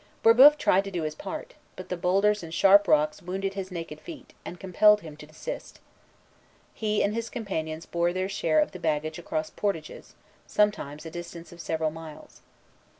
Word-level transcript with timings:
Brébeuf 0.23 0.57
tried 0.57 0.83
to 0.85 0.89
do 0.89 1.03
his 1.03 1.13
part; 1.13 1.53
but 1.75 1.89
the 1.89 1.95
boulders 1.95 2.41
and 2.41 2.51
sharp 2.51 2.87
rocks 2.87 3.21
wounded 3.21 3.53
his 3.53 3.69
naked 3.69 4.01
feet, 4.01 4.33
and 4.43 4.59
compelled 4.59 5.01
him 5.01 5.15
to 5.17 5.27
desist. 5.27 5.79
He 6.73 7.03
and 7.03 7.13
his 7.13 7.29
companions 7.29 7.85
bore 7.85 8.11
their 8.11 8.27
share 8.27 8.59
of 8.59 8.71
the 8.71 8.79
baggage 8.79 9.19
across 9.19 9.51
the 9.51 9.61
portages, 9.61 10.15
sometimes 10.47 11.05
a 11.05 11.11
distance 11.11 11.51
of 11.51 11.61
several 11.61 11.91
miles. 11.91 12.41